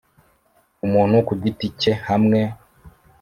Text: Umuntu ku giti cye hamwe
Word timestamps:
Umuntu 0.85 1.15
ku 1.27 1.33
giti 1.41 1.67
cye 1.79 1.93
hamwe 2.07 2.39